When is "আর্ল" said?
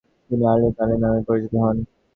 0.51-0.63